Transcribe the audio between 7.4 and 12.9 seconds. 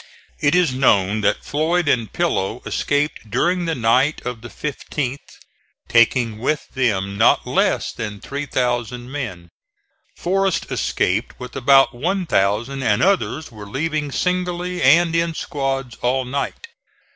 less than 3,000 men. Forrest escaped with about 1,000